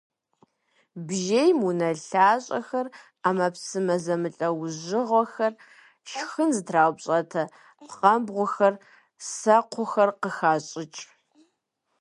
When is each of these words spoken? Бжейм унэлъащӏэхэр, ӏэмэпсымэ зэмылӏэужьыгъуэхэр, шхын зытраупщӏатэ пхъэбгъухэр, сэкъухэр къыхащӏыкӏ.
Бжейм 1.07 1.59
унэлъащӏэхэр, 1.69 2.87
ӏэмэпсымэ 3.21 3.95
зэмылӏэужьыгъуэхэр, 4.03 5.53
шхын 6.09 6.49
зытраупщӏатэ 6.55 7.43
пхъэбгъухэр, 7.87 8.75
сэкъухэр 9.29 10.09
къыхащӏыкӏ. 10.21 11.01